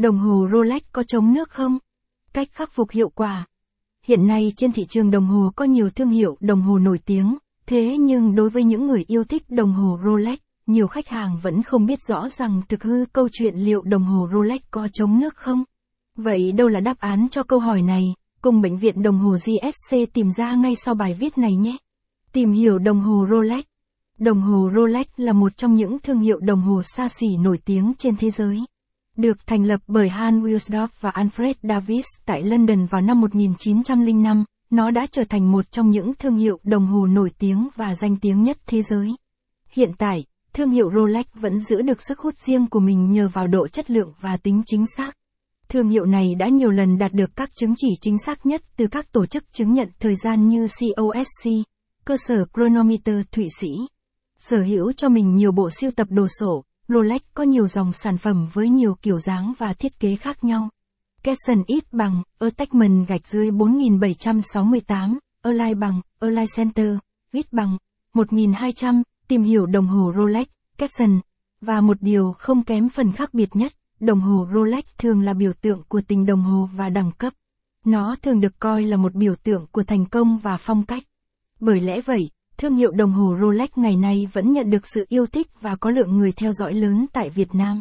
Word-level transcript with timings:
Đồng 0.00 0.18
hồ 0.18 0.48
Rolex 0.52 0.82
có 0.92 1.02
chống 1.02 1.32
nước 1.32 1.50
không? 1.50 1.78
Cách 2.32 2.48
khắc 2.52 2.70
phục 2.72 2.90
hiệu 2.90 3.08
quả. 3.08 3.46
Hiện 4.06 4.26
nay 4.26 4.52
trên 4.56 4.72
thị 4.72 4.82
trường 4.88 5.10
đồng 5.10 5.26
hồ 5.26 5.50
có 5.56 5.64
nhiều 5.64 5.90
thương 5.90 6.10
hiệu 6.10 6.36
đồng 6.40 6.62
hồ 6.62 6.78
nổi 6.78 6.98
tiếng, 7.04 7.38
thế 7.66 7.96
nhưng 7.98 8.34
đối 8.34 8.50
với 8.50 8.64
những 8.64 8.86
người 8.86 9.04
yêu 9.06 9.24
thích 9.24 9.42
đồng 9.48 9.72
hồ 9.72 9.98
Rolex, 10.04 10.38
nhiều 10.66 10.86
khách 10.86 11.08
hàng 11.08 11.38
vẫn 11.42 11.62
không 11.62 11.86
biết 11.86 11.98
rõ 12.08 12.28
rằng 12.28 12.62
thực 12.68 12.82
hư 12.82 13.04
câu 13.12 13.28
chuyện 13.32 13.54
liệu 13.56 13.82
đồng 13.82 14.02
hồ 14.02 14.28
Rolex 14.32 14.60
có 14.70 14.88
chống 14.92 15.20
nước 15.20 15.36
không. 15.36 15.64
Vậy 16.16 16.52
đâu 16.52 16.68
là 16.68 16.80
đáp 16.80 16.98
án 16.98 17.28
cho 17.30 17.42
câu 17.42 17.58
hỏi 17.58 17.82
này? 17.82 18.14
Cùng 18.42 18.60
Bệnh 18.60 18.78
viện 18.78 19.02
Đồng 19.02 19.18
hồ 19.18 19.30
GSC 19.30 19.96
tìm 20.12 20.30
ra 20.30 20.54
ngay 20.54 20.74
sau 20.76 20.94
bài 20.94 21.14
viết 21.14 21.38
này 21.38 21.54
nhé. 21.54 21.76
Tìm 22.32 22.52
hiểu 22.52 22.78
đồng 22.78 23.00
hồ 23.00 23.26
Rolex. 23.30 23.64
Đồng 24.18 24.40
hồ 24.40 24.70
Rolex 24.76 25.06
là 25.16 25.32
một 25.32 25.56
trong 25.56 25.74
những 25.74 25.98
thương 25.98 26.20
hiệu 26.20 26.40
đồng 26.40 26.60
hồ 26.60 26.82
xa 26.82 27.08
xỉ 27.08 27.36
nổi 27.36 27.58
tiếng 27.64 27.92
trên 27.98 28.16
thế 28.16 28.30
giới. 28.30 28.64
Được 29.16 29.46
thành 29.46 29.64
lập 29.64 29.80
bởi 29.86 30.08
Hans 30.08 30.44
Wilsdorf 30.44 30.88
và 31.00 31.10
Alfred 31.10 31.54
Davis 31.62 32.06
tại 32.26 32.42
London 32.42 32.86
vào 32.86 33.00
năm 33.00 33.20
1905, 33.20 34.44
nó 34.70 34.90
đã 34.90 35.06
trở 35.10 35.24
thành 35.24 35.52
một 35.52 35.72
trong 35.72 35.90
những 35.90 36.12
thương 36.14 36.36
hiệu 36.36 36.58
đồng 36.62 36.86
hồ 36.86 37.06
nổi 37.06 37.30
tiếng 37.38 37.68
và 37.76 37.94
danh 37.94 38.16
tiếng 38.16 38.42
nhất 38.42 38.58
thế 38.66 38.82
giới. 38.82 39.08
Hiện 39.70 39.92
tại, 39.98 40.24
thương 40.52 40.70
hiệu 40.70 40.90
Rolex 40.94 41.26
vẫn 41.34 41.60
giữ 41.60 41.82
được 41.82 42.02
sức 42.02 42.18
hút 42.18 42.34
riêng 42.46 42.66
của 42.66 42.80
mình 42.80 43.12
nhờ 43.12 43.28
vào 43.28 43.46
độ 43.46 43.68
chất 43.68 43.90
lượng 43.90 44.12
và 44.20 44.36
tính 44.36 44.62
chính 44.66 44.84
xác. 44.96 45.16
Thương 45.68 45.88
hiệu 45.88 46.04
này 46.04 46.34
đã 46.34 46.48
nhiều 46.48 46.70
lần 46.70 46.98
đạt 46.98 47.12
được 47.12 47.30
các 47.36 47.50
chứng 47.54 47.74
chỉ 47.76 47.88
chính 48.00 48.18
xác 48.18 48.46
nhất 48.46 48.62
từ 48.76 48.86
các 48.86 49.12
tổ 49.12 49.26
chức 49.26 49.52
chứng 49.52 49.72
nhận 49.72 49.88
thời 50.00 50.14
gian 50.14 50.48
như 50.48 50.66
COSC, 50.80 51.50
cơ 52.04 52.16
sở 52.26 52.44
Chronometer 52.54 53.20
Thụy 53.32 53.48
Sĩ. 53.60 53.68
Sở 54.38 54.62
hữu 54.62 54.92
cho 54.92 55.08
mình 55.08 55.36
nhiều 55.36 55.52
bộ 55.52 55.70
siêu 55.80 55.90
tập 55.96 56.06
đồ 56.10 56.26
sổ, 56.38 56.64
Rolex 56.92 57.20
có 57.34 57.42
nhiều 57.42 57.66
dòng 57.66 57.92
sản 57.92 58.18
phẩm 58.18 58.48
với 58.52 58.68
nhiều 58.68 58.96
kiểu 59.02 59.18
dáng 59.18 59.52
và 59.58 59.72
thiết 59.72 60.00
kế 60.00 60.16
khác 60.16 60.44
nhau. 60.44 60.68
Capson 61.22 61.62
ít 61.66 61.92
bằng, 61.92 62.22
Attachment 62.38 63.08
gạch 63.08 63.26
dưới 63.26 63.50
4768, 63.50 65.18
Align 65.42 65.80
bằng, 65.80 66.00
Align 66.20 66.46
Center, 66.56 66.96
ít 67.32 67.52
bằng, 67.52 67.78
1200, 68.14 69.02
tìm 69.28 69.42
hiểu 69.42 69.66
đồng 69.66 69.86
hồ 69.86 70.12
Rolex, 70.16 70.46
Capson. 70.78 71.20
Và 71.60 71.80
một 71.80 71.96
điều 72.00 72.34
không 72.38 72.64
kém 72.64 72.88
phần 72.88 73.12
khác 73.12 73.34
biệt 73.34 73.56
nhất, 73.56 73.72
đồng 74.00 74.20
hồ 74.20 74.46
Rolex 74.54 74.84
thường 74.98 75.22
là 75.22 75.34
biểu 75.34 75.52
tượng 75.52 75.82
của 75.88 76.00
tình 76.08 76.26
đồng 76.26 76.42
hồ 76.42 76.68
và 76.74 76.88
đẳng 76.88 77.12
cấp. 77.12 77.32
Nó 77.84 78.16
thường 78.22 78.40
được 78.40 78.58
coi 78.58 78.82
là 78.82 78.96
một 78.96 79.14
biểu 79.14 79.34
tượng 79.36 79.66
của 79.72 79.82
thành 79.82 80.06
công 80.06 80.38
và 80.38 80.56
phong 80.56 80.86
cách. 80.86 81.02
Bởi 81.60 81.80
lẽ 81.80 82.00
vậy, 82.00 82.30
thương 82.60 82.76
hiệu 82.76 82.90
đồng 82.90 83.12
hồ 83.12 83.36
Rolex 83.40 83.70
ngày 83.76 83.96
nay 83.96 84.28
vẫn 84.32 84.52
nhận 84.52 84.70
được 84.70 84.86
sự 84.86 85.06
yêu 85.08 85.26
thích 85.26 85.48
và 85.60 85.76
có 85.76 85.90
lượng 85.90 86.18
người 86.18 86.32
theo 86.32 86.52
dõi 86.52 86.74
lớn 86.74 87.06
tại 87.12 87.30
Việt 87.30 87.54
Nam. 87.54 87.80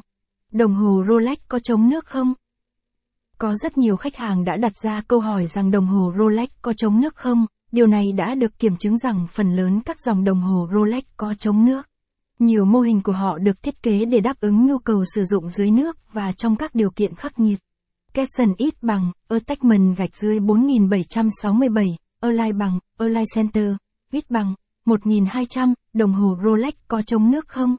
Đồng 0.51 0.75
hồ 0.75 1.03
Rolex 1.09 1.37
có 1.47 1.59
chống 1.59 1.89
nước 1.89 2.05
không? 2.05 2.33
Có 3.37 3.55
rất 3.55 3.77
nhiều 3.77 3.97
khách 3.97 4.15
hàng 4.15 4.43
đã 4.43 4.57
đặt 4.57 4.71
ra 4.83 5.01
câu 5.07 5.19
hỏi 5.19 5.47
rằng 5.47 5.71
đồng 5.71 5.85
hồ 5.85 6.13
Rolex 6.17 6.49
có 6.61 6.73
chống 6.73 7.01
nước 7.01 7.15
không? 7.15 7.45
Điều 7.71 7.87
này 7.87 8.11
đã 8.11 8.35
được 8.35 8.59
kiểm 8.59 8.77
chứng 8.77 8.97
rằng 8.97 9.27
phần 9.31 9.55
lớn 9.55 9.81
các 9.85 10.01
dòng 10.01 10.23
đồng 10.23 10.41
hồ 10.41 10.69
Rolex 10.73 11.03
có 11.17 11.33
chống 11.33 11.65
nước. 11.65 11.87
Nhiều 12.39 12.65
mô 12.65 12.81
hình 12.81 13.01
của 13.01 13.11
họ 13.11 13.37
được 13.37 13.63
thiết 13.63 13.83
kế 13.83 14.05
để 14.05 14.19
đáp 14.19 14.39
ứng 14.39 14.65
nhu 14.65 14.77
cầu 14.77 15.03
sử 15.15 15.23
dụng 15.23 15.49
dưới 15.49 15.71
nước 15.71 15.97
và 16.13 16.31
trong 16.31 16.55
các 16.55 16.75
điều 16.75 16.91
kiện 16.91 17.15
khắc 17.15 17.39
nghiệt. 17.39 17.59
Capson 18.13 18.53
ít 18.57 18.83
bằng, 18.83 19.11
Attachment 19.27 19.97
gạch 19.97 20.15
dưới 20.15 20.39
4767, 20.39 21.85
Align 22.19 22.57
bằng, 22.57 22.79
Align 22.97 23.25
Center, 23.35 23.71
ít 24.11 24.31
bằng, 24.31 24.53
1200, 24.89 25.73
đồng 25.93 26.13
hồ 26.13 26.37
Rolex 26.43 26.73
có 26.87 27.01
chống 27.01 27.31
nước 27.31 27.47
không? 27.47 27.75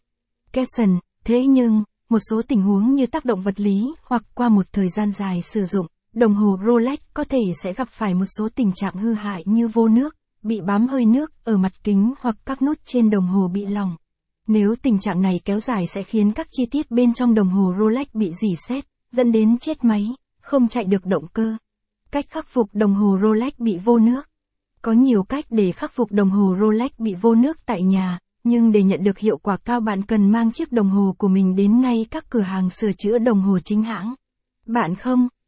Capson, 0.52 0.98
thế 1.24 1.46
nhưng, 1.46 1.84
một 2.08 2.18
số 2.30 2.42
tình 2.48 2.62
huống 2.62 2.94
như 2.94 3.06
tác 3.06 3.24
động 3.24 3.40
vật 3.40 3.60
lý 3.60 3.92
hoặc 4.02 4.22
qua 4.34 4.48
một 4.48 4.66
thời 4.72 4.88
gian 4.88 5.12
dài 5.12 5.42
sử 5.42 5.64
dụng, 5.64 5.86
đồng 6.12 6.34
hồ 6.34 6.58
Rolex 6.66 6.98
có 7.14 7.24
thể 7.24 7.40
sẽ 7.62 7.72
gặp 7.72 7.88
phải 7.88 8.14
một 8.14 8.24
số 8.38 8.48
tình 8.54 8.72
trạng 8.74 8.94
hư 8.94 9.12
hại 9.12 9.42
như 9.46 9.68
vô 9.68 9.88
nước, 9.88 10.16
bị 10.42 10.60
bám 10.60 10.86
hơi 10.86 11.04
nước 11.04 11.44
ở 11.44 11.56
mặt 11.56 11.72
kính 11.84 12.14
hoặc 12.20 12.36
các 12.44 12.62
nút 12.62 12.78
trên 12.84 13.10
đồng 13.10 13.26
hồ 13.26 13.48
bị 13.48 13.66
lỏng. 13.66 13.96
Nếu 14.46 14.74
tình 14.82 14.98
trạng 14.98 15.22
này 15.22 15.40
kéo 15.44 15.60
dài 15.60 15.86
sẽ 15.86 16.02
khiến 16.02 16.32
các 16.32 16.48
chi 16.50 16.66
tiết 16.70 16.90
bên 16.90 17.14
trong 17.14 17.34
đồng 17.34 17.48
hồ 17.48 17.74
Rolex 17.78 18.06
bị 18.14 18.32
dỉ 18.42 18.48
xét, 18.68 18.84
dẫn 19.12 19.32
đến 19.32 19.58
chết 19.58 19.84
máy, 19.84 20.06
không 20.40 20.68
chạy 20.68 20.84
được 20.84 21.06
động 21.06 21.26
cơ. 21.32 21.56
Cách 22.10 22.24
khắc 22.28 22.46
phục 22.48 22.68
đồng 22.72 22.94
hồ 22.94 23.18
Rolex 23.22 23.52
bị 23.58 23.78
vô 23.84 23.98
nước. 23.98 24.29
Có 24.82 24.92
nhiều 24.92 25.22
cách 25.22 25.44
để 25.50 25.72
khắc 25.72 25.92
phục 25.92 26.12
đồng 26.12 26.30
hồ 26.30 26.56
Rolex 26.60 26.90
bị 26.98 27.14
vô 27.14 27.34
nước 27.34 27.58
tại 27.66 27.82
nhà, 27.82 28.18
nhưng 28.44 28.72
để 28.72 28.82
nhận 28.82 29.04
được 29.04 29.18
hiệu 29.18 29.38
quả 29.38 29.56
cao 29.56 29.80
bạn 29.80 30.02
cần 30.02 30.30
mang 30.30 30.52
chiếc 30.52 30.72
đồng 30.72 30.90
hồ 30.90 31.14
của 31.18 31.28
mình 31.28 31.56
đến 31.56 31.80
ngay 31.80 32.06
các 32.10 32.30
cửa 32.30 32.40
hàng 32.40 32.70
sửa 32.70 32.92
chữa 32.92 33.18
đồng 33.18 33.42
hồ 33.42 33.58
chính 33.64 33.82
hãng. 33.82 34.14
Bạn 34.66 34.94
không, 34.94 35.28